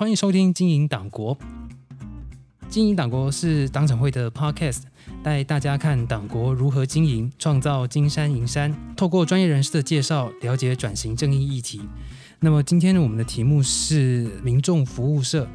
[0.00, 1.36] 欢迎收听《经营党国》。
[2.70, 4.84] 经营党国是党产会的 Podcast，
[5.22, 8.74] 带大家看党国如何经营，创造金山银山。
[8.96, 11.82] 透过专业人士的介绍，了解转型正义议题。
[12.38, 15.46] 那么今天我们的题目是民众服务社。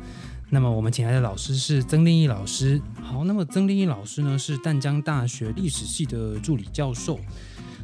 [0.51, 2.79] 那么我们请来的老师是曾令义老师。
[3.01, 7.19] 好，那么曾令义老师呢是淡江大学历史系的助理教授。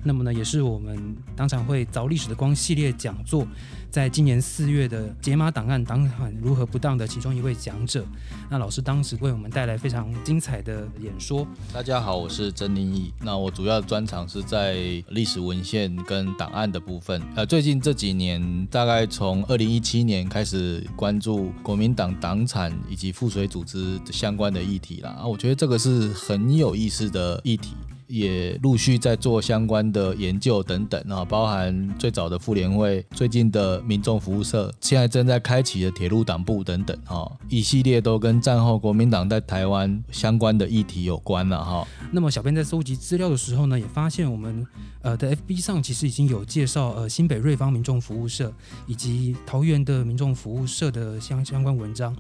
[0.04, 3.45] 那么呢，也是我们党产会凿历史的光系列讲座，
[3.91, 8.04] 在今年四月的解码档案党产如何不当的其中一位讲者。
[8.50, 11.47] 那老师当时为我们带来非常精彩的演说。
[11.71, 13.14] 大家好，我是曾林义。
[13.21, 14.75] 那我主要专长是在
[15.09, 17.21] 历史文献跟档案的部分。
[17.36, 25.11] 呃，最近这几年，大概从二零一七年开始关注国民党党产以及附随组织相关的议题啦。
[25.20, 27.75] 啊，我觉得这个是很有意思的议题。
[28.11, 41.88] 也陆续在做相关的研究等等啊，包含最早的妇联会、最近的民众服务社，现在正在开启的铁路党部等等啊，一系列都跟战后国民党在台湾相关的议题有关了哈。
[42.12, 44.67] 那么小编在搜集资料的时候呢，也发现我们
[45.02, 48.54] 呃的 FB 上其实已经有介绍呃新北瑞芳民众服务社
[48.88, 52.14] 以及桃园的民众服务社的相相关文章。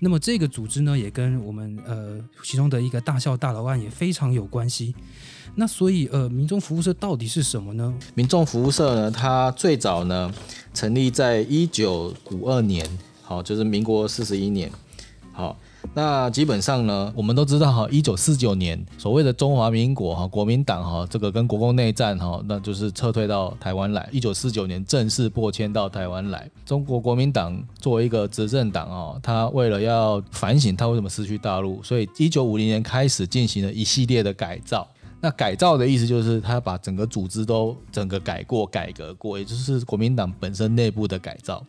[0.00, 4.94] 那么这个组织呢，也跟我们呃其中的一个大校大楼案也非常有关系。
[5.56, 7.94] 那所以，呃，民众服务社到底是什么呢？
[8.14, 10.32] 民众服务社呢，它最早呢
[10.72, 12.84] 成立在一九五二年，
[13.22, 14.68] 好，就是民国四十一年，
[15.32, 15.56] 好，
[15.94, 26.50] 那基本上呢，我们都知道哈，一九四九年所谓的中华民国哈，国民党哈，这个跟国共内战哈，那就是撤退到台湾来，一九四九年正式破迁到台湾来。
[26.66, 34.84] 中国国民党作为一个执政党哦，他为了要反省他为什么失去大陆，所以一九五零年开始进行了一系列的改造。
[35.24, 41.64] 那改造的意思就是，他把整个组织都整个改过、改革过，也就是国民党本身内部的改造。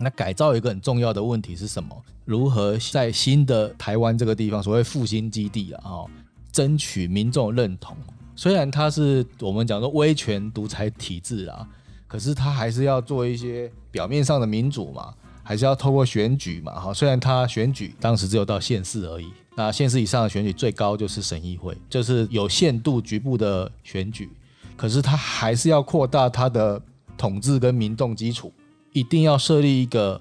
[0.00, 1.96] 那改造一个很重要的问题是什么？
[2.24, 6.06] 如何在新的台湾这个地方，所谓复兴基地啊，哈，
[6.50, 7.96] 争取民众认同。
[8.34, 11.64] 虽然它是我们讲说威权独裁体制啊，
[12.08, 15.14] 可是他还是要做一些表面上的民主嘛，
[15.44, 16.92] 还是要透过选举嘛，哈。
[16.92, 19.28] 虽然他选举当时只有到县市而已。
[19.54, 24.30] 那县市以上的选举最高就是省议会，就是有限度局部的选举，
[24.76, 26.80] 可是他还是要扩大他的
[27.18, 28.50] 统治跟民众基础，
[28.94, 30.18] 一定要设立一个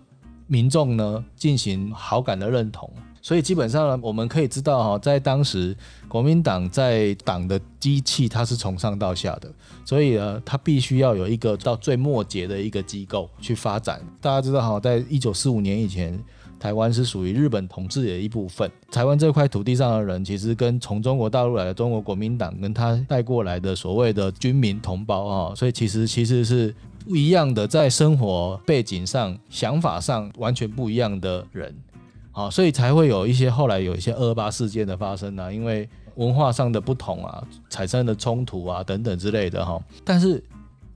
[0.47, 2.91] 民众呢进行好感的认同。
[3.21, 5.73] 所以基本上呢，我们可以知道哈，在当时
[6.09, 9.49] 国民党在党的机器它是从上到下的，
[9.85, 14.01] 所以呢，它必须要有一个到最末节的一个机构去发展。
[14.19, 16.21] 大家知道哈，在一九四五年以前。
[16.61, 18.69] 台湾是属于日本统治的一部分。
[18.91, 26.71] 台湾这块土地上的人，其实跟从中国大陆来的中国国民党跟他带过来的所谓的军民同胞啊，所以其实其实是
[27.03, 31.75] 不一样的，在生活背景上、想法上完全不一样的人，
[32.31, 40.43] 好，所以才会有一些后来有一些二八事件的发生啊，因为文化上的不同啊，产生的冲突啊等等之类的哈，但是。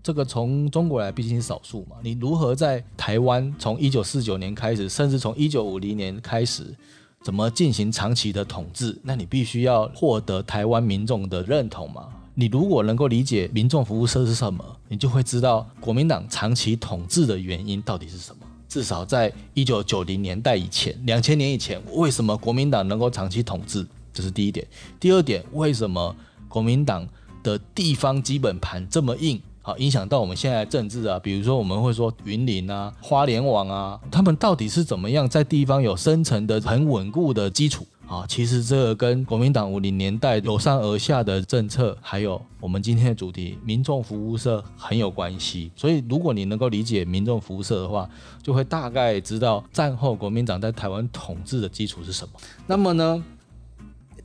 [0.06, 6.76] 这个从中国来毕竟是少数嘛，你如何在台湾从一九四九年开始，甚至从一九五零年开始，
[7.24, 8.96] 怎么进行长期的统治？
[9.02, 12.08] 那你必须要获得台湾民众的认同嘛。
[12.36, 18.46] 你如果能够理解民众服务社是什么，你就会知道国民党长期统治的原因到底是什么。
[18.70, 23.84] 至少在一九九零年代以前，两千年以前，为什么国民党能够长期统治？
[24.14, 24.68] 这是第一点。
[25.00, 26.16] 第二点，为什么
[26.48, 27.08] 国民党
[27.42, 29.42] 的地方基本盘这么硬？
[29.66, 38.24] 好，影响到我们现在政治啊，比如说我们会说云林啊、花莲网啊，他们到底是怎么样在地方有深层的很稳固的基础啊？
[38.28, 45.72] 其实这个跟国民党五零年代由上而下的政策，还有我们今天的主题民众服务社很有关系。
[45.76, 48.08] 所以如果你能够理解民众服务社的话，
[48.44, 52.40] 就会大概知道战后国民党在台湾统治的基础是什么。
[52.68, 53.26] 那么呢？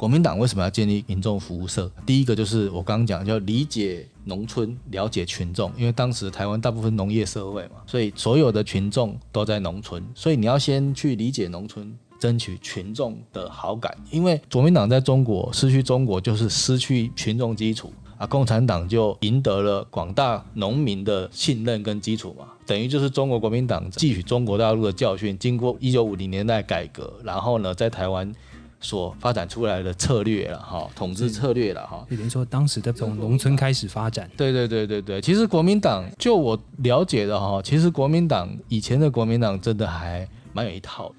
[0.00, 1.90] 国民党为什么要建立民众服务社？
[2.06, 5.70] 第一个就是我刚刚讲，叫理解农村，了解群众。
[5.76, 13.94] 因为当时台湾大部分农业社会嘛，所以所有的群众都在农村，所以你要先去理解农村，争取群众的好感。
[14.10, 18.26] 因为国民党在中国失去中国，就是失去群众基础啊。
[18.26, 28.34] 共产党就赢得了广大农民的信任跟基础嘛，等于就是中国国民党汲取中国大陆的教训，经过一九五零年代改革，然后呢，在台湾。
[28.80, 34.28] 所发展出来的策略了哈，统治策略了哈，比如说当时的从农村开始发展。
[34.36, 41.12] 对对对对对，其实国民党就我了解的哈，其实国民党以前的国民党真的还蛮有一套，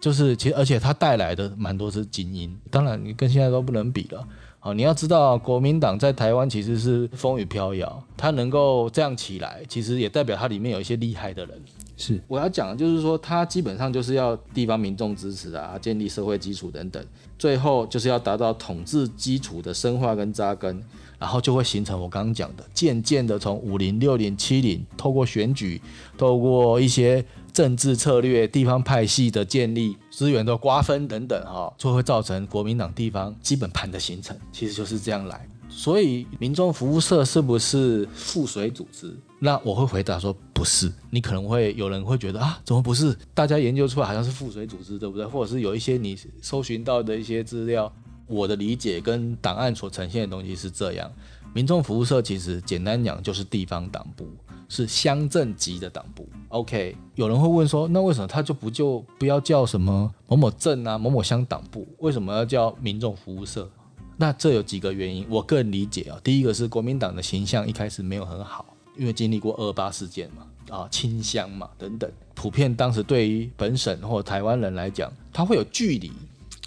[0.00, 4.26] 就是其实而且它带来的蛮多是精英，当然你跟现在都不能比了。
[4.58, 11.62] 好，你要知道国民党在台湾其实是风雨飘摇，它能够这样起来，其实也代表它里面有一些厉害的人。
[11.96, 17.04] 是我要讲的就是说，它基本上就是要地方民众支持啊，建立社会基础等等，
[17.38, 20.82] 最后就是要达到统治基础的深化跟扎根，
[21.18, 25.80] 然后就会形成我刚刚讲的，渐渐的从五零、六零、七零，透过选举，
[26.18, 35.46] 透过一些政治策略、地方派系的建立、资源的瓜分等等，哈，就会造成国民党地方基本盘的形成，其实就是这样来。
[35.76, 39.12] 所以民众服务社是不是附水组织？
[39.40, 40.90] 那我会回答说不是。
[41.10, 43.14] 你可能会有人会觉得啊，怎么不是？
[43.34, 45.26] 大家研究出来好像是附水组织，对不对？
[45.26, 47.92] 或者是有一些你搜寻到的一些资料，
[48.28, 51.10] 我的理解跟档案所呈现的东西是这样。
[51.52, 54.26] 民众服务社其实简单讲就是地方党部，
[54.68, 56.26] 是乡镇级的党部。
[56.48, 61.86] OK，有人会问说，那为什么他就不就不要叫什么某某镇啊、某某乡党部？
[61.98, 63.68] 为什么要叫民众服务社？
[64.16, 68.64] 那这有几个原因，我个人理解啊，第一个是国民党的形象一开始没有很好，
[68.96, 76.12] 因为经历过二八事件嘛，啊清乡嘛等等，普遍当时对于本省或台湾人来讲，他会有距离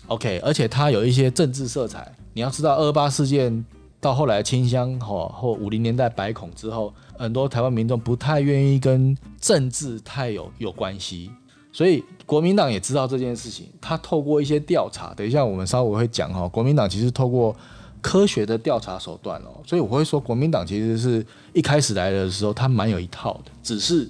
[0.08, 2.14] ，OK，而且他有一些政治色彩。
[2.34, 3.66] 你要知道二八事件
[4.00, 11.32] 到后来清乡或或五零年代白孔之后，很多台湾民众不太愿意跟政治太有有关系。
[11.72, 17.56] 所以国民党也知道这件事情，他透过一些调查，等一下我们稍微会讲哈，国民党其实透过
[18.02, 24.10] 科学的调查手段哦，所以我会说国民党其实是一开始来的时候，他蛮有一套的，只是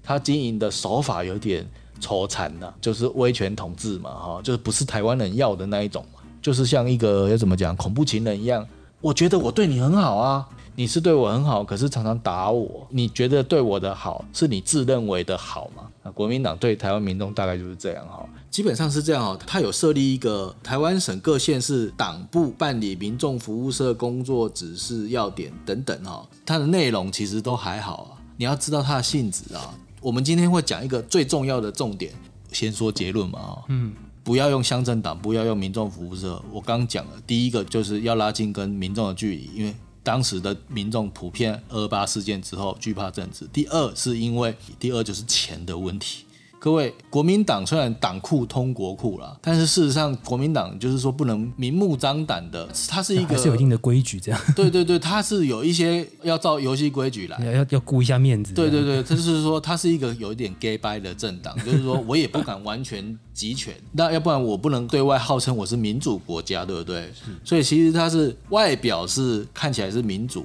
[0.00, 1.66] 他经营的手法有点
[2.00, 6.06] 抽残的，就是威权统治嘛哈，就是不是台湾人要的那一种，
[6.40, 8.64] 就是像一个要怎么讲恐怖情人一样，
[9.00, 10.48] 我觉得我对你很好啊。
[10.78, 12.86] 你是对我很好，可是常常打我。
[12.90, 15.84] 你觉得对我的好是你自认为的好吗？
[16.02, 19.38] 那国民党对台湾民众大概就是这样哈，基本上是这样哦。
[19.46, 28.20] 他有设立一个台湾省各县市党部办理民众服务社工作指示要点等等哈，它的内容其实都还好啊。
[28.36, 29.72] 你要知道它的性质啊。
[30.02, 32.12] 我们今天会讲一个最重要的重点，
[32.52, 33.64] 先说结论嘛哈。
[33.68, 33.94] 嗯，
[34.26, 36.42] 不要用乡镇党，不要用民众服务社。
[36.52, 39.72] 我刚讲了，第一个就是要拉近跟民众的距离，因为。
[40.02, 43.44] 当时的民众普遍二八事件之后惧怕政治。
[43.52, 46.24] 第二是因为，第二就是钱的问题。
[46.66, 54.40] 各位，国民党虽然党库通国库啦，但是事实上，国民党就是说不能明目张胆的，它是一个是有一定的规矩，这样。
[54.56, 58.52] 对对对，它是有一些要照游戏规矩来， 要要顾一下面子。
[58.52, 67.12] 对对对，就是说它是一个有一点 gay by 的政党，就是说我也不敢完全集权， 那要不然我不能对外号称我是民主国家，对不对？
[67.44, 70.44] 所以其实它是外表是看起来是民主，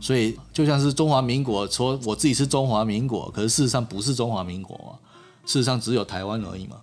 [0.00, 4.98] 所以就像是中华民国说我自己是中华民国，可是事实上不是中华民国嘛。
[5.46, 6.76] 事实上只有台湾而已嘛，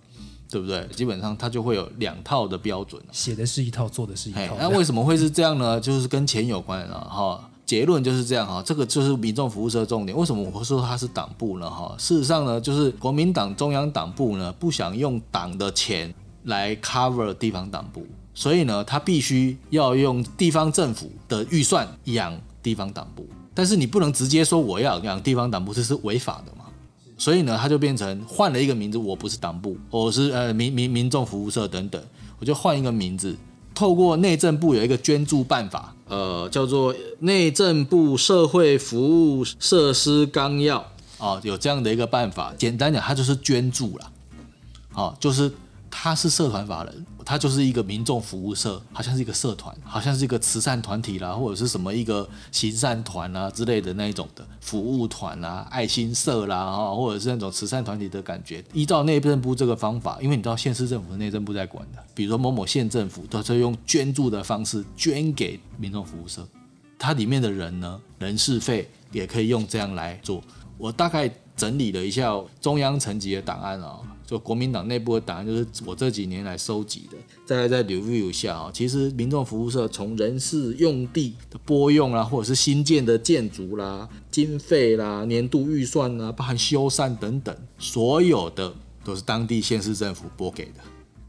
[0.50, 0.86] 对不对？
[0.88, 4.56] 基本上它就会有两套的标准，写的是一套，做的是一套。
[4.58, 5.80] 那为什么会是这样呢？
[5.80, 7.48] 就是跟钱有关了哈。
[7.64, 10.16] 结论就是这样哈，这个就是民众服务社重点。
[10.16, 11.68] 为什么我会说它是党部呢？
[11.70, 16.14] 哈，事实上呢，就是国民党中央党部呢不想用党的钱
[16.44, 23.28] 来 cover 地方党部，所以呢，他必须要用地方政府的预算养地方党部。
[23.52, 26.52] 但是你不能直接说我要养地方党部，这是违法的。
[27.18, 32.00] 所以呢，他就变成换了一个名字，我不是党部，我是呃民民民众服务社等等，
[32.38, 33.36] 我就换一个名字。
[33.74, 40.78] 透过内政部有一个捐助办法，呃，叫做内政部社会服务设施纲要
[41.18, 42.54] 啊，有这样的一个办法。
[42.56, 44.10] 简单讲，它就是捐助了，
[44.92, 45.52] 好，就是。
[45.90, 58.62] 他是社团法人，他就是一个民众服务社，好像是一个社团，好像是一个慈善团体啦，或者是什么一个行善团啊之类的那一种的服务团啊、爱心社啦，哈，或者是那种慈善团体的感觉。
[58.72, 66.46] 依照内政部这个方法，因为你知道县市政府内政部在管的，比如说某某县政府都是用捐助的方式捐给民众服务社，
[66.98, 70.42] 它里面的人呢，人事费也可以用这样来做。
[70.76, 73.98] 我大概整理了一下中央层级的档案啊。
[74.28, 77.16] 就国民党内部的档案，就是我这几年来收集的，
[77.46, 88.70] 大概在 review 一下啊，其实民众服务社从人事用地的拨用啦，或者是新建的建筑啦、经费啦、年度预算啦，包含修缮等等，所有的
[89.02, 90.80] 都是当地县市政府拨给的。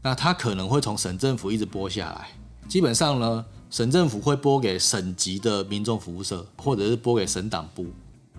[0.02, 2.28] 那他可能会从省政府一直拨下来，
[2.68, 7.86] 基本上呢，省政府会拨给省级的民众服务社，或者是拨给省党部。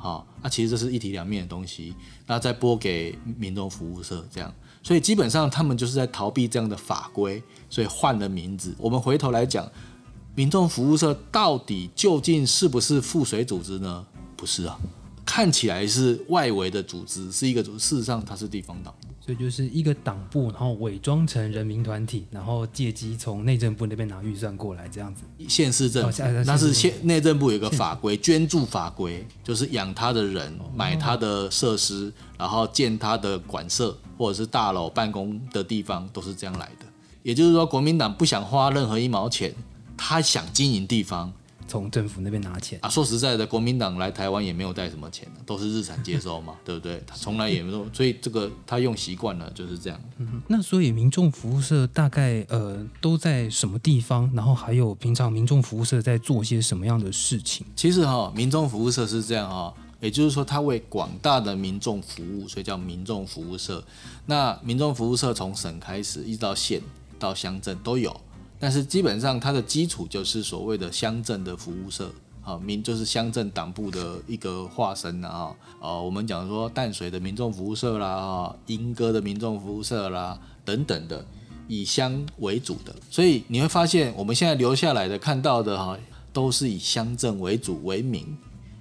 [0.02, 1.94] 好，那其实这是一体两面的东西，
[2.26, 7.40] 那再拨给民众服务社这样，所以基本上他们就是在逃避这样的法规，
[7.70, 8.74] 所以换了名字。
[8.80, 9.72] 我们回头来讲，
[10.34, 14.04] 民众服务社到底究竟是不是附水组织呢？
[14.36, 14.76] 不是啊，
[15.24, 18.92] 看起来是外围的组织，是一个组，事实上它是地方党。
[19.24, 25.22] 所以就是一个党部，然后伪装成人民团体，然后借机从内政部那边拿预算过来，这样子。
[25.48, 26.04] 县市政
[26.46, 36.86] 那是县县内政部有一个法规，捐助法规，就是养他的人，哦买他的设施，然后建他的馆舍或者是大楼办公的地方，都是这样来的。
[37.22, 39.54] 也就是说，国民党不想花任何一毛钱，
[39.96, 41.32] 他想经营地方
[41.72, 42.78] 从政府那边拿钱。
[42.82, 42.90] 啊。
[42.90, 47.02] 说实在的，国民党来台湾也没有带什么钱都是日产接收嘛， 对不对？
[47.08, 50.00] 他从来也没有，所以这个他用习惯了，就是这样。
[50.18, 54.30] 嗯那所以民众服务社大概呃都在什么地方？
[54.34, 57.66] 然后还有平常民众服务社在做些什么样的事情？
[57.76, 63.84] 其实哈、民众服务社是这样哈、也就是说，它为广大的民众服务，所以叫民众服务社。
[64.26, 66.82] 那民众服务社从省开始，一直到县
[67.20, 68.20] 到乡镇都有，
[68.62, 72.10] 但是基本上它的基础就是所谓的乡镇的服务社。
[72.44, 81.24] 啊，民就是乡镇党部的一个化身啊，呃，我们讲说淡水的民众服务社啦，啊，莺歌的民众服务社啦，等等的，
[81.68, 85.96] 以乡为主的，所以你会发现我们现在留下来的看到的哈，
[86.34, 88.36] 都是以乡镇为主为名，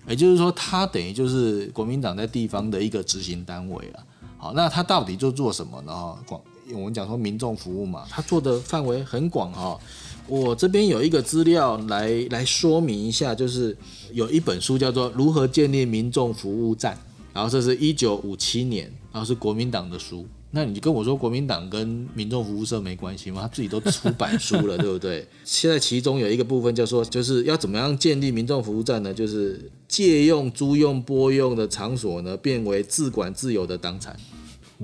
[0.08, 4.02] 也就是说，它等于就是国民党在地方的一个执行单位啊。
[4.38, 5.92] 好，那它到底就做什么呢？
[5.92, 6.40] 哈，广
[6.74, 9.78] 我们讲说民众服务嘛，它做的范围很广哈。
[10.26, 13.76] 我这边有一个资料来来说明一下，就是
[14.12, 16.94] 有一本书叫做《如何建立民众服务站》，
[17.32, 20.24] 然后这是一九五七年，然后是国民党的书。
[20.52, 23.42] 那你就跟我说国民党跟民众服务社没关系吗？
[23.42, 25.24] 他自己都出版书了，对不对？
[25.44, 29.14] 现在其中有一个部分叫说，就是要怎么样建立民众服务站呢？
[29.14, 34.16] 就是借用、租用、拨用的场所呢，变为自管自有的党产。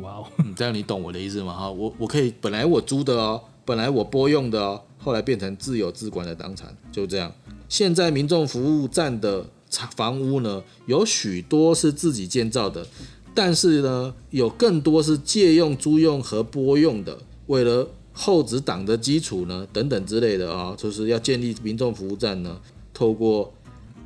[0.03, 1.55] 哇哦，这样你懂我的意思吗？
[1.55, 7.33] 哈，我我可以本来我租的哦，本来我拨用的哦，后来变成自有自管的党产，就这样。
[7.69, 9.47] 现在民众服务站的
[9.97, 12.87] 房屋呢，有许多是自己建造的，
[13.35, 17.19] 但是呢，有更多是借用、租用和拨用的。
[17.47, 22.61] 为了后指党的基础呢，等等之类的啊，就是要建立民众服务站呢，
[22.93, 23.53] 透过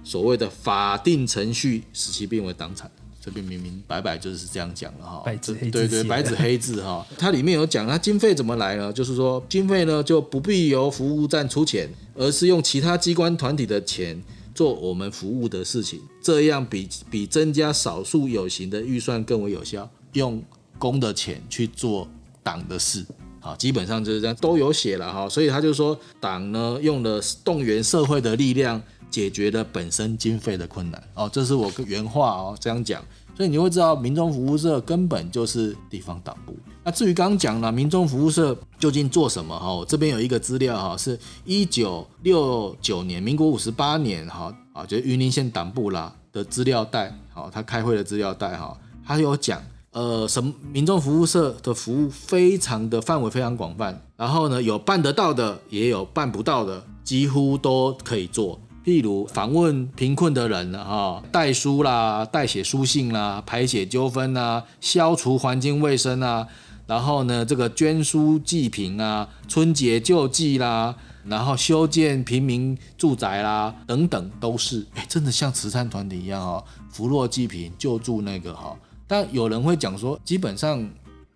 [0.04, 2.90] 所谓的法定程序使其变为党产。
[3.22, 8.90] 这边明明白白就是这样讲了哈，白纸黑字对对，白纸黑字哈，它里面有讲，它经费怎么来呢？
[8.92, 14.20] 就是说经费呢就不必由服务站出钱，而是用其他机关团体的钱
[14.54, 20.42] 做我们服务的事情，这样比比增加少数有形的预算更为有效，用
[20.78, 22.08] 公的钱去做
[22.42, 23.04] 党的事。
[23.42, 31.02] 好，基本上就是这样，都有写了哈，所以他就说，党呢用了动员社会的力量，解决了本身经费的困难。
[31.14, 33.02] 哦，这是我原话哦，这样讲。
[33.36, 36.54] 所以你会知道，民众服务社根本就是地方党部。
[36.84, 39.58] 那至于刚刚讲了，民众服务社究竟做什么？
[39.58, 49.62] 哈，我这边有一个资料哈，是一九六九年，民国五十八年哈啊，就是云林县党部啦的资料袋，好，他开会的资料袋哈，他有讲。
[49.92, 58.60] 呃，什么民众服务社的服务非常的范围非常广泛，然后呢，有办得到的，也有办不到的，几乎都可以做。
[58.90, 66.44] 例如访问贫困的人啊，代书啦、代写书信啦、排解纠纷啦、消除环境卫生啊，
[66.88, 70.92] 然后呢，这个捐书济贫啊、春节救济啦，
[71.24, 78.76] 然后修建平民住宅啦，等等，都是哎，真的像慈善团体一样哈，扶弱济贫、救助那个哈。
[79.06, 80.84] 但有人会讲说，基本上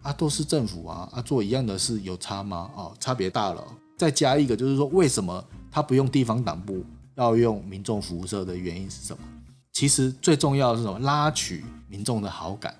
[0.03, 2.69] 啊都是政府啊啊做一样的事有差吗？
[2.75, 3.65] 哦，差别大了。
[3.97, 6.85] 再加一个就是说，为什么他不用地方党部，
[7.17, 9.23] 要用民众服务社的原因是什么？
[9.73, 10.99] 其实最重要的是什么？
[11.01, 12.75] 拉取民众的好感。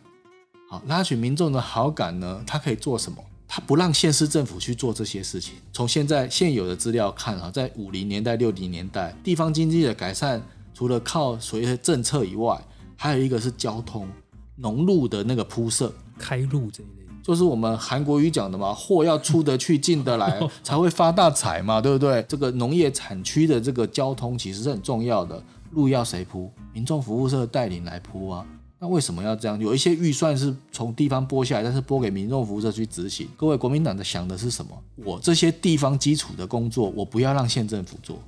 [0.69, 3.19] 好，拉取民众的好感呢，它可以做什么？
[3.47, 5.55] 它不让县市政府去做这些事情。
[5.73, 12.61] 从现在现有的资料看啊，在五零年代、六零年代，地方经济的改善，除了靠所谓的政策以外，
[12.97, 14.09] 还有一个是交通。
[14.57, 22.23] 农路的那个铺设，开路这一类，就是我们韩国语讲的嘛， 货要出得去进得来，才会发大财嘛，对不对？
[22.29, 26.53] 这个农业产区的这个交通其实是很重要的，路要谁铺？
[26.75, 28.47] 民众服务社带领来铺啊。
[28.79, 29.59] 那为什么要这样？
[29.59, 33.27] 有一些预算是从地方拨下来，但是拨给民众服务社去执行。
[33.39, 34.71] 各位国民党的想的是什么？
[34.97, 38.19] 我这些地方基础的工作，我不要让县政府做，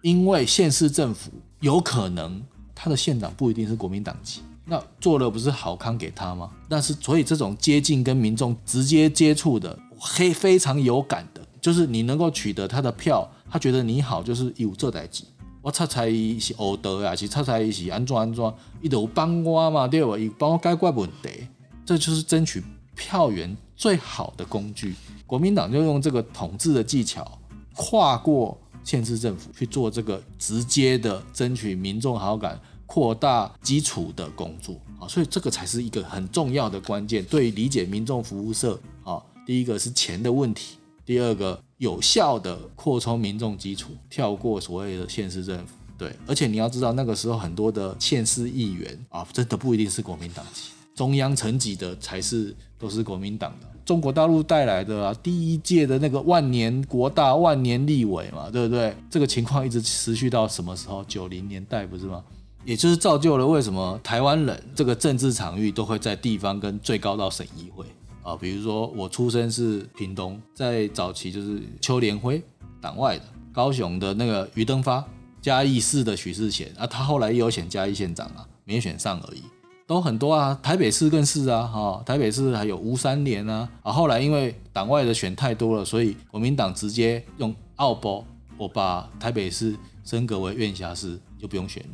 [0.00, 2.42] 因为县市政府有可能
[2.74, 4.40] 他的县长不一定是国民党籍。
[4.64, 6.50] 那做了不是好康给他吗？
[6.68, 15.24] 但是所以这种接近跟民众直接接触的，黑非常有感的，就是你能够取得他的票，他觉得你好，就是有这代志。
[15.60, 20.18] 我擦才是欧德啊，是擦才是安装安装，伊都有帮我嘛，对吧？
[20.18, 21.46] 伊帮我解决问题，
[21.86, 22.62] 这就是争取
[22.96, 24.94] 票源最好的工具。
[25.26, 27.38] 国民党就用这个统治的技巧，
[27.74, 32.60] 跨过县市政府去做这个直接的争取民众好感。
[32.92, 37.24] 扩大基础的工作啊，所以这个才是一个很重要的关键。
[37.24, 45.72] 对理解民众服务社啊，第一个是钱的问题，第二个有效的扩充民众基础，跳过所谓的县市政府。
[45.96, 53.66] 对，而且你要知道，那个时候很多的县市议员啊，真的不一定是国民党籍，中央层级的才是都是国民党的。
[53.86, 58.94] 中国大陆带来的啊，第一届的那个万年国大、万年立委嘛，对不对？
[59.08, 61.02] 这个情况一直持续到什么时候？
[61.04, 62.22] 九零年代不是吗？
[62.64, 67.84] 也就是造就了为什么台湾人这个政治场域都会在地方跟最高到省议会
[68.22, 68.36] 啊。
[68.36, 72.42] 比如说我出生是屏东，在早期就是邱连辉
[72.80, 75.04] 党外的，高雄的那个余登发，
[75.40, 79.42] 嘉义市的许世贤啊，他后来也有选嘉义县长啊，没选上而已。
[79.84, 88.24] 都很多啊，台北市更是啊，哈，台北市还有吴三连啊，啊，后来因为党外的选太多了，所以国民党直接用奥博，
[88.56, 91.90] 我把台北市升格为院辖市，就不用选了，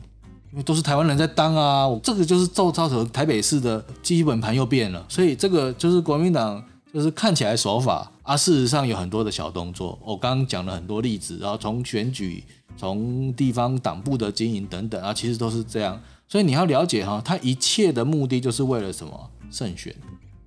[0.50, 6.62] 因为都是台湾人在当啊，这个就是造造成台北市的基本盘又变了，所以这个就是国民党
[6.93, 12.43] 就是看起来守法啊，事实上有很多的小动作，我刚刚讲了很多例子，然后从选举、
[12.76, 16.00] 从地方党部的经营等等啊，其实都是这样。
[16.26, 19.31] 所以你要了解哈，他一切的目的就是为了什么？
[19.50, 19.95] 胜选，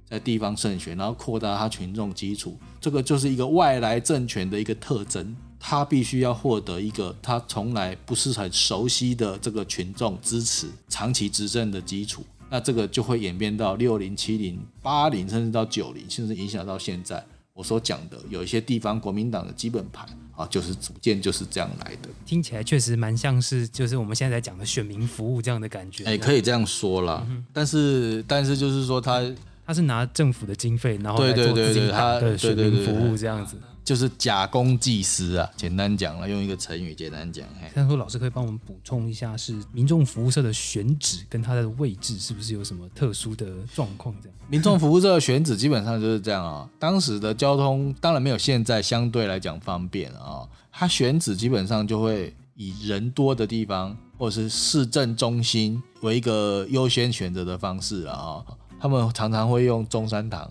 [0.08, 5.36] 在地方胜选，然后扩大他群众基础，这个就是一个外来政权的一个特征。
[5.64, 12.26] 他必须要获得一个他从来不是很熟悉的这个群众支持，长期执政的基础。
[12.50, 17.24] 那这个就会演变到六零、七零、八零，甚至到九零，甚至影响到现在。
[17.54, 22.10] 我所讲的有一些地方国民党的基本盘啊，就是逐渐就是这样来的。
[22.26, 26.04] 听起来确实蛮像是，就是我们现在在讲的选民服务这样的感觉。
[26.06, 27.26] 哎，可以这样说啦。
[27.54, 29.22] 但是，但是就是说，他
[29.66, 33.58] 他是拿政府的经费，然后来做自己的选民服务这样子。
[33.84, 37.46] 就是假公济私啊，简单讲了，用一个成语简单讲。
[37.74, 44.16] 但说老师可以帮我们补充一下，是民众服务社的选址跟它的位置是不是有什么特殊的状况？
[44.22, 46.70] 这样，民众服务社的选址基本上就是这样啊。
[46.78, 58.46] 当时的交通当然没有现在相对来讲方便啊，它选址基本上就会以人多的地方或者是市政中心为一个优先选择的方式啊。
[58.80, 60.50] 他们常常会用中山堂。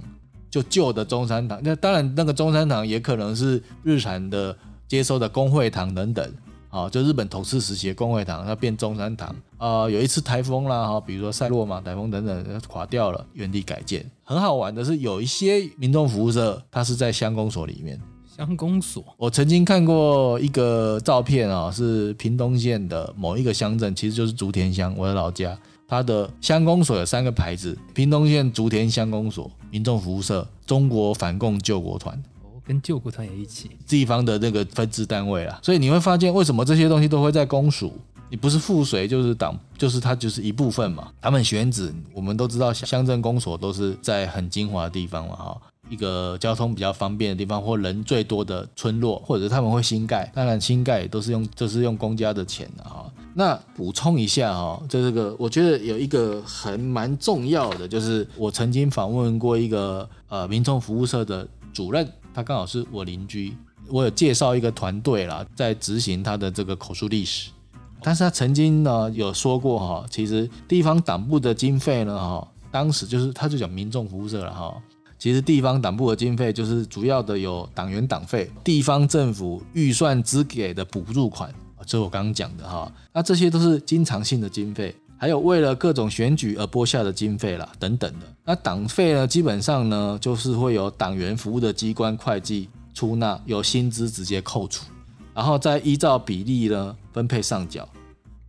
[0.51, 4.57] 就旧的中山堂，那当然那个中山堂也可能是日产的
[4.89, 6.35] 接收的工会堂等等，
[6.69, 9.89] 啊，就日本统治时期的工会堂，它变中山堂啊。
[9.89, 14.05] 有一次台风啦，哈，比如说塞洛马台风等等，垮掉了，原地改建。
[14.25, 18.01] 很好玩的是，有一些民众服务社，它是在乡公所里面。
[18.37, 25.57] 乡公所，我曾经看过一个照片啊，是屏东县的某一个乡镇，其实就是竹田乡，我的老家。
[25.91, 32.15] 它的乡公所有三个牌子：屏东县竹田乡公所、民众服务社、中国反共救国团。
[32.45, 35.59] 哦，跟救国团也一起，地方的那个分支单位啊。
[35.65, 37.93] 所以你会发现，为什么这些东西都会在公署？
[38.31, 41.11] 你不是附随，就是党，就是它就是一部分嘛。
[41.21, 45.61] 他们选址，我们都知道，乡镇公所都是在很精华的地方嘛，哈。
[45.89, 53.11] 一个交通比较方便的地方，或人最多的村落，或者他们会新盖，当然新盖都是用都是用公家的钱的哈。
[53.33, 63.57] 那补充一下哈，就这个我觉得有一个很蛮重要的，就是我曾经访问过一个呃民众服务社的主任，他刚好是我邻居，
[63.89, 67.51] 我有介绍一个团队啦，在执行他的这个口述历史，
[68.03, 74.77] 但是他曾经呢有说过哈，其实地方党部的经费呢哈，当时就是他就讲民众服务社了哈。
[75.19, 81.55] 其实地方党部的经费就是主要的有党员党费、地方政府预算支给的补助款，
[81.91, 82.91] 这我刚刚讲的哈。
[83.13, 88.27] 那这些都是经常性的经费，还有为了各种选举而拨下的经费啦，等等的。
[88.45, 94.87] 那党费呢，基本上呢就是会有党员服务的机关会计出纳，有薪资直接扣除，
[95.35, 97.89] 然后再依照比例呢分配上缴。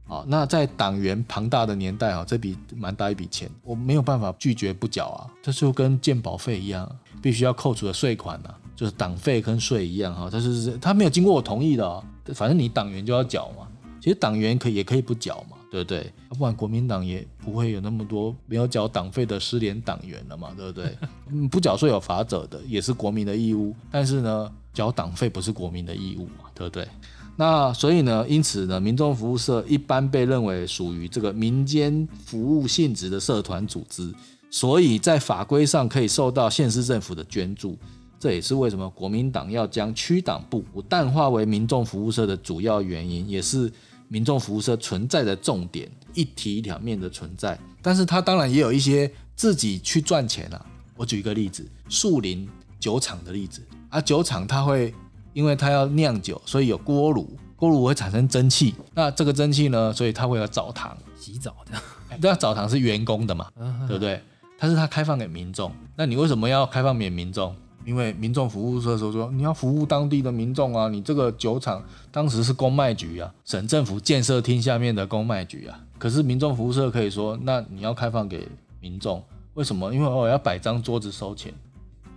[0.07, 5.25] 啊，那在党员庞大的年代啊，这笔蛮大一笔钱，我没有办法拒绝不缴啊。
[5.41, 6.89] 这就跟健保费一样，
[7.21, 10.29] 必须要扣除的税款呐，就是党费跟税一样哈。
[10.29, 13.67] 他是他没有经过我同意的，反正你党员就要缴嘛。
[13.99, 16.11] 其实党员可以也可以不缴嘛，对不对？
[16.29, 20.97] 不然国民党也不会有那么多没有缴党费的失联党员了嘛，对不对？
[21.29, 23.75] 嗯，不缴税有法者的，也是国民的义务。
[23.91, 26.87] 但是呢，缴党费不是国民的义务嘛，对不对？
[27.35, 34.11] 那所以呢，因此呢，民众服务社一般被认为属于这个民间服务性质的社团组织，
[34.49, 37.77] 所以在法规上可以受到县市政府的捐助。
[38.21, 43.69] 这也是为什么国民党要将区党部淡化为民众服务社的主要原因，也是
[44.07, 47.59] 民众服务社存在的重点，一体两面的存在。
[47.81, 50.65] 但是它当然也有一些自己去赚钱啊。
[50.95, 52.47] 我举一个例子，树林
[52.79, 54.93] 酒厂的例子啊，酒厂它会。
[55.33, 61.81] 因为它要酿酒，所以有锅炉，锅炉会产生蒸汽，那这个蒸汽呢，所以它会有澡堂，洗澡的，
[62.19, 64.21] 那澡堂是员工的嘛，嗯对不对？
[64.57, 67.55] 它是它开放给民众，那你为什么要开放给民众？
[67.85, 78.47] 因为民众服务社说说你要服务当地的民众啊，你这个酒厂当时是公卖局啊，省政府建设厅下面的公卖局啊，可是民众服务社可以说，那你要开放给
[78.79, 79.23] 民众，
[79.55, 79.93] 为什么？
[79.93, 81.53] 因为我要摆张桌子收钱。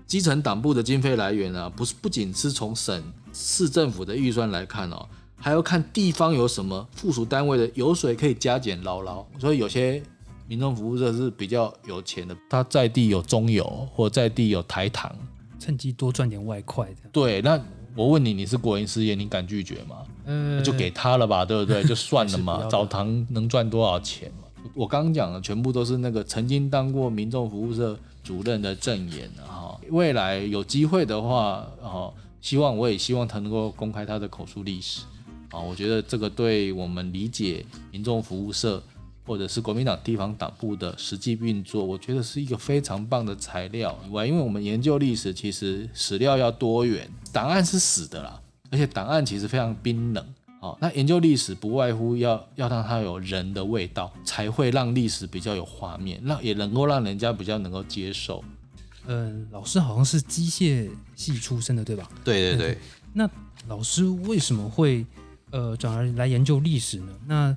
[0.07, 9.25] 基层党部的经费来源啊，不是不仅是从省市政府的预算来看哦，还要看地方有什么附属单位的油水可以加减捞捞。
[9.39, 10.03] 所以有些
[10.47, 15.11] 民众服务社是比较有钱的，他在地有中油或在地有台糖。
[15.65, 17.09] 趁机多赚点外快的。
[17.11, 17.59] 对，那
[17.97, 20.05] 我问你，你是国营事业，你敢拒绝吗？
[20.27, 21.83] 呃，就给他了吧，对不对？
[21.89, 24.71] 就算了嘛，澡堂能赚多少钱嘛？
[24.75, 29.81] 我刚刚讲的全部都是那个曾经当过民众服务社主任的证言啊哈。
[29.89, 35.03] 未来有机会的话，哈，希望我也希望他能够公开他的口述历史
[35.51, 35.59] 啊。
[35.59, 38.83] 我觉得这个对我们理解民众服务社
[39.27, 43.99] 或者是国民党地方党部的实际运作，我觉得是一个非常棒的材料。
[44.07, 50.25] 以外，因为我们研究历史，其实史料要多元，档案是死的啦，而且档案其实非常冰冷。
[50.61, 58.43] 好，那研究历史不外乎要要让它有人的味道，才会让历史比较有画面，让也能够让人家比较能够接受。
[59.07, 62.09] 嗯，老师好像是机械系出身的，对吧？
[62.25, 62.79] 对对对，
[63.13, 63.29] 那
[63.69, 65.05] 老师为什么会
[65.51, 67.13] 呃转而来研究历史呢？
[67.27, 67.55] 那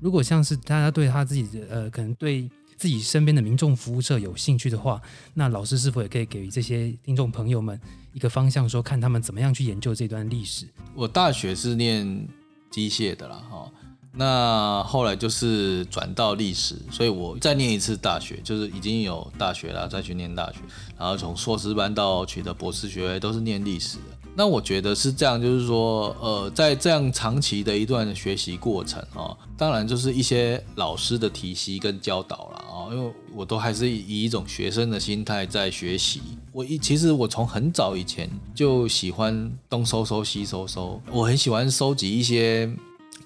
[0.00, 5.02] 如果像是大家对他自己的呃，可能对自己身边的民众服务社有兴趣的话，
[5.34, 7.80] 那老师是否也可以给予这些听众朋友们
[8.12, 10.66] 一个方向，说看他们怎么样去研究这段历史？
[10.94, 12.28] 我大学是念
[12.70, 13.68] 机械的啦，哈，
[14.12, 20.58] 那后来就是转到历史，所以我再念一次大学，就是已经有大学了，再去念大学，
[20.96, 24.17] 然后从硕士班到取得博士学位都是念历史的。
[24.38, 36.20] 那我觉得是这样，就是说，呃，在这样长期的一段学习过程啊，当然就是一些老师的体系跟教导了啊，因为我都还是以一种学生的心态在学习。
[36.52, 42.72] 我一其实我从很早以前就喜欢东收收西收收，我很喜欢收集一些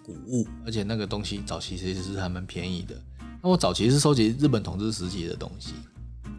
[0.07, 2.95] 古物，而且那个东西早期其实是还蛮便宜的。
[3.43, 5.75] 那我早期是收集日本统治时期的东西，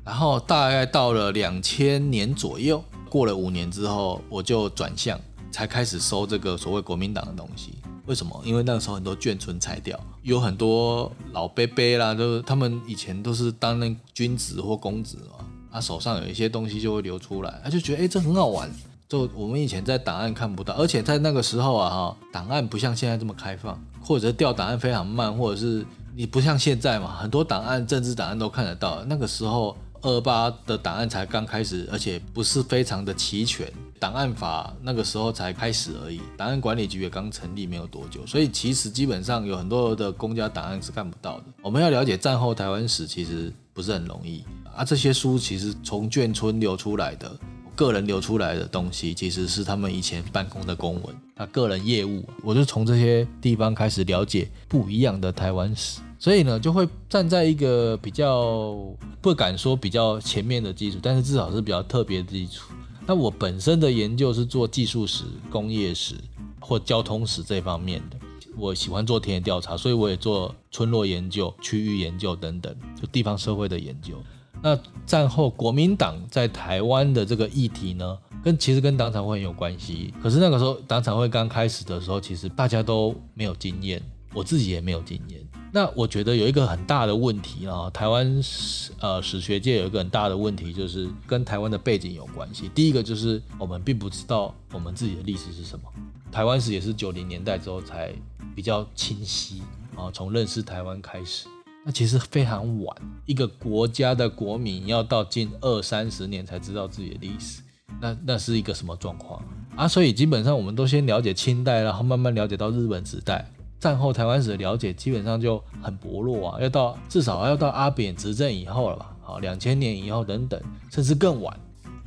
[0.03, 5.19] 然后大概到了两千年左右，过了五年之后，我就转向，
[5.51, 7.75] 才开始收这个所谓国民党的东西。
[8.07, 8.41] 为什么？
[8.43, 18.67] 因为那个时候很多眷村拆掉，有很多老伯伯啦，都他们以前都是当那君子或公子嘛，他手上有一些东西就会流出来，他就觉得哎、诶这很好玩。
[19.07, 29.03] 就我们以前在档案看不到，而且在那个时候啊哈，档案不像现在这么开放，或者调档案非常慢，或者是你不像现在嘛，很多档案政治档案都看得到。
[29.05, 41.45] 那个时候二八的档案才刚开始，而且不是非常的齐全，档案法那个时候才开始而已，档案管理局也刚成立没有多久，所以其实基本上有很多的公家档案是看不到的。
[41.61, 44.43] 我们要了解战后台湾史，其实不是很容易
[44.75, 44.83] 啊。
[44.83, 47.31] 这些书其实从眷村流出来的。
[47.75, 58.77] 个人流出来的东西，其实是他们以前办公的公文，他个人业务，我就从这些地方开始了解不一样的台湾史，所以呢，就会站在一个比较
[59.19, 62.71] 不敢说比较前面的基础，但是至少是比较特别的基础。
[63.05, 66.15] 那我本身的研究是做技术史、工业史
[66.61, 68.15] 或交通史这方面的，
[68.55, 74.15] 我喜欢做田野调查，所以我也做村落研究、区域研究等等，就地方社会的研究。
[74.61, 80.13] 那战后国民党在台湾的这个议题呢，跟其实跟党产会很有关系。
[80.23, 84.01] 可是那个时候党产会刚开始的时候，其实大家都没有经验，
[84.33, 85.41] 我自己也没有经验。
[85.75, 92.69] 那我觉得有一个很大的问题啊，台湾史呃史学界有一个很大的问题，就是跟台湾的背景有关系。
[92.75, 95.85] 第一个就是我们并不知道我们自己的历史是什么，
[96.31, 98.13] 台湾史也是九零年代之后才
[98.55, 99.63] 比较清晰
[99.95, 101.47] 啊，从认识台湾开始。
[101.83, 107.63] 那其实非常晚，一个国家的国民要到近二三十年才知道自己的历史，
[107.99, 109.43] 那那是一个什么状况
[109.75, 109.87] 啊？
[109.87, 113.51] 所以基本上我们都先了解清代，然后慢慢了解到日本时代，
[113.83, 119.13] 战后台湾史的了解基本上就很薄弱啊，要到至少要到阿扁执政以后了吧？
[119.21, 120.57] 好，两千年以后等等，
[120.89, 121.59] 甚至更晚。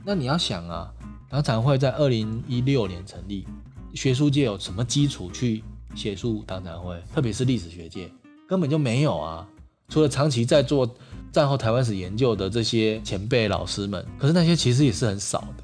[0.03, 0.91] 那你要想啊，
[1.29, 3.47] 党产会在二零一六年成立，
[3.93, 5.63] 学术界有什么基础去
[5.95, 6.99] 写述党产会？
[7.15, 8.11] 特别是历史学界
[8.49, 9.47] 根本就没有啊。
[9.91, 10.91] 除了长期在做
[11.31, 15.63] 战后台湾史研究的这些前辈老师们，可是那些其实也是很少的，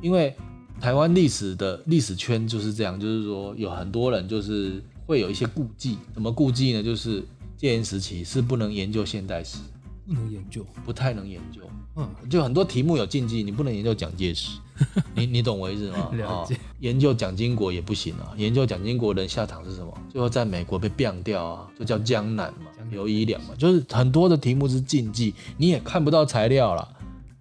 [0.00, 0.34] 因为
[0.80, 6.82] 台湾历史的历史圈就是这样，就是说有很多人就是会有一些顾忌，什么顾忌呢？
[6.82, 7.22] 就是
[7.54, 9.58] 戒严时期是不能研究现代史，
[10.06, 10.64] 不能研究。
[10.86, 11.60] 不太能研究。
[11.96, 14.58] 嗯，就很多题目有禁忌，你不能研究蒋介石，
[15.14, 16.08] 你你懂我意思吗？
[16.16, 19.92] 了解哦研究蒋经国也不行啊，研究蒋经国人下场是什么？
[20.08, 26.88] 最后在美国被毙掉啊，就叫江南嘛刘一良嘛，就是很多的题目是禁忌，你也看不到材料了。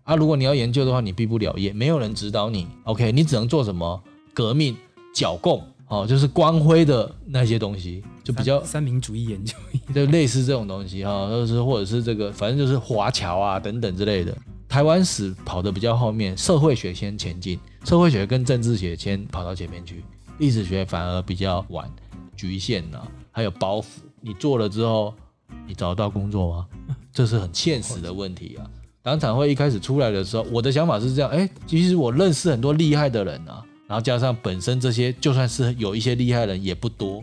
[0.04, 2.68] 啊，如果你要研究的话，你毕不了业，没有人指导你。
[2.84, 4.04] OK，你只能做什么
[4.34, 4.76] 革命、
[5.14, 9.54] 剿共，哦，就是光辉的那些东西，就比较三三民主义研究
[9.94, 14.34] 就类似这种东西哈，就是或者是这个，反正就是华侨啊等等之类的。
[14.70, 20.02] 台湾史跑得比较后面，社会学先前进，社会学跟政治学先跑到前面去，
[20.38, 21.92] 历史学反而比较晚，
[22.38, 23.86] 局限了、还有包袱。
[24.22, 25.14] 你做了之后，
[25.68, 26.68] 你找得到工作吗？
[27.12, 28.64] 这是很现实的问题啊。
[29.04, 37.22] 党产会一开始出来的时候，我的想法是这样，哎，其实我认识很多厉害的人啊，然后加上本身这些，就算是有一些厉害人也不多，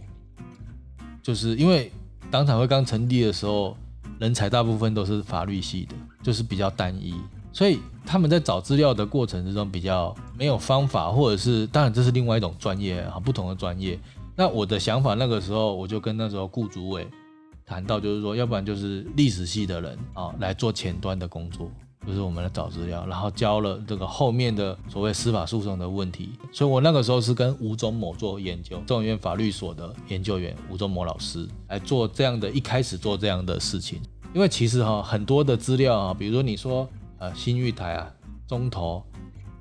[1.22, 1.90] 就是因为
[2.31, 3.74] 党产会刚成立的时候，
[4.18, 7.14] 人才大部分都是法律系的，就是比较单一，
[7.54, 13.98] 所以他们在找资料的过程之中比较没有方法，或者是当然这是另外一种专业啊，不同的专业。
[14.37, 17.09] 那我的想法那个时候，我就跟那时候顾主委
[17.64, 21.70] 谈到，就是说，要不然就是历史系的人啊来做前端的工作，
[22.06, 26.30] 就是我们来找资料，然后教了这个后面的所谓司法诉讼的问题。
[26.52, 34.00] 所以我那个时候是跟吴宗某做研究，中研院法律所的研究员吴宗某老师来做这样的，一开始做这样的事情。
[34.34, 38.11] 因为其实哈、很多的资料啊，比如说你说呃新玉台啊、
[38.46, 39.02] 中投、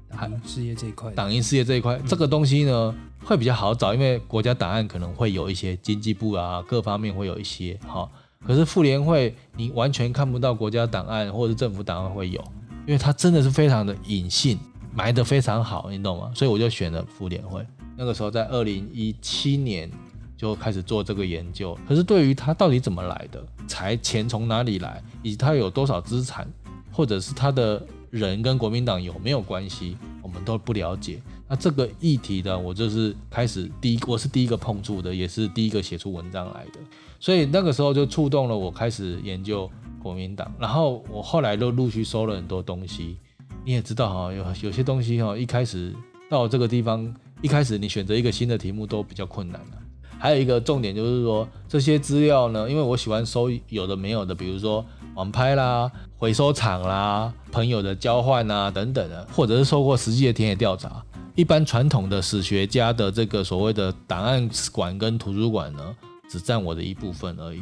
[0.10, 8.10] 党营事业这一块的，党营事业这一块，这个东西呢会比较好找，因为国家档案可能会有一些经济部啊各方面会有一些哈、
[8.46, 12.42] 可是妇联会你完全看不到国家档案或者是政府档案会有，
[12.86, 14.58] 因为它真的是非常的隐性，
[14.94, 16.32] 埋得非常好，你懂吗？
[16.36, 17.66] 所以我就选了妇联会。
[17.96, 19.90] 那个时候在二零一七年
[20.38, 26.48] 就开始做这个研究，可是对于它到底怎么来的，财钱从哪里来，以及它有多少资产，
[26.92, 31.20] 或者是他的人跟国民党有没有关系，我们都不了解。
[31.50, 36.80] 那这个议题呢，我就是开始第一，我是第一个碰触的，也是第一个写出文章来的，
[37.20, 39.70] 所以那个时候就触动了我开始研究
[40.02, 40.52] 国民党。
[40.60, 43.18] 然后我后来都陆续收了很多东西，
[43.66, 45.94] 你也知道哈，有有些东西哈，一开始
[46.30, 49.78] 到这个地方，一开始你选择一个新的题目都比较困难的、
[50.20, 61.04] 还有一个重点就是说，这些资料呢，因为我喜欢收有的没有的，比如说网拍啦、回收厂啦、朋友的交换啊等等的，或者是受过实际的田野调查。
[61.36, 65.96] 一般传统的史学家的这个所谓的档案馆跟图书馆呢，
[66.30, 67.62] 只占我的一部分而已。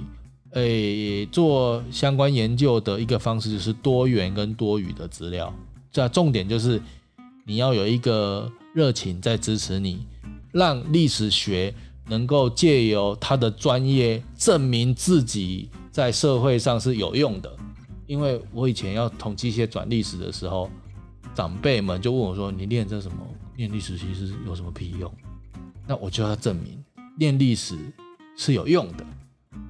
[0.51, 5.53] 诶，做相关研究的一个方式就是多元跟多语的资料。
[5.91, 6.81] 这重点就是
[7.45, 10.05] 你要有一个热情在支持你，
[10.51, 11.73] 让历史学
[12.07, 17.53] 能够借由他的专业证明自己在社会上是有用的。
[18.07, 20.69] 因为我以前要统计一些转历史的时候，
[21.33, 23.17] 长辈们就问我说：“你练这什么？
[23.57, 25.11] 练历史其实有什么屁用？”
[25.87, 26.83] 那我就要证明
[27.17, 27.75] 练历史
[28.35, 29.05] 是有用的。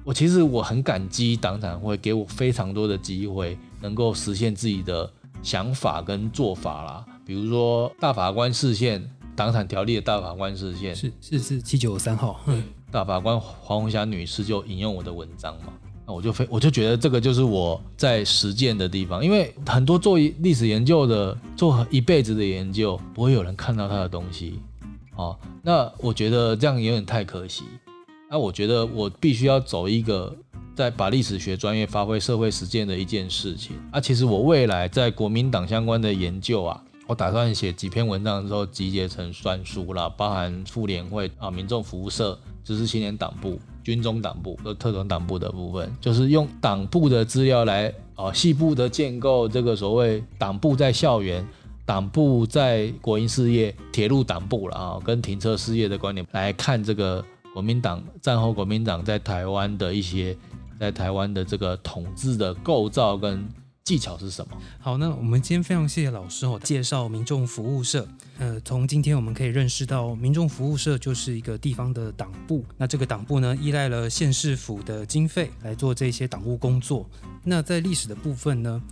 [0.04, 5.10] 我其实我很感激党产会给我非常多的机会，能够实现自己的
[5.42, 7.04] 想法跟做法啦。
[7.24, 9.02] 比如说大法官视线，
[9.34, 15.72] 党产条例的大法官视线，是是是七九三号，嗯，大法官黄红霞女士就引用我的文章嘛，
[16.06, 24.60] 那我就非我就觉得这个就是我在实践的地方，因为很多做历史研究的，做一辈子的研究，不会有人看到他的东西，
[25.16, 27.64] 哦，那我觉得这样有点太可惜。
[28.28, 30.34] 那我觉得我必须要走一个
[30.74, 33.76] 在把历史学专业发挥社会实践的一件事情。
[33.92, 51.46] 啊，其实我未来在国民党相关的研究啊，我打算写几篇文章之后集结成算书啦，包含妇联会啊、民众服务社、知识青年党部、军中党部和特种党部的部分，就是用党部的资料来啊细部的建构这个所谓党部在校园。
[51.86, 57.24] 党部在国营事业、铁路党部了啊，跟停车事业的观点来看这个
[57.56, 60.36] 国民党战后国民党在台湾的一些
[60.78, 63.48] 在台湾的这个统治的构造跟
[63.82, 64.58] 技巧是什么？
[64.78, 68.06] 好，那我们今天非常谢谢老师哦介绍民众服务社。
[68.38, 72.62] 呃，从今天我们可以认识到，民众服务社就是一个地方的党部。
[72.76, 77.08] 那这个党部呢，依赖了县市府的经费来做这些党务工作。
[77.42, 78.82] 那在历史的部分呢，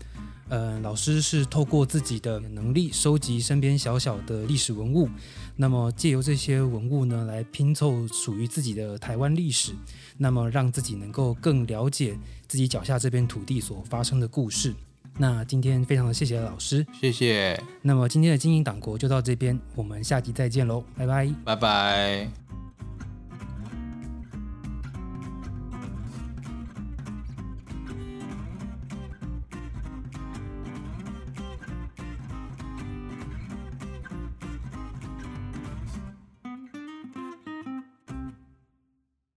[0.48, 5.08] 呃，老师是透过自己的能力收集身边小小的历史文物，
[5.56, 9.72] 那么借由这些文物呢，来拼凑属于自己的台湾历史，
[10.18, 14.74] 那么让自己能够更了解自己脚下这片土地所发生的故事。
[15.16, 21.32] 那今天非常的谢谢老师，谢谢，那么今天的经营党国就到这边，我们下集再见喽，拜拜。
[21.44, 22.63] 拜拜。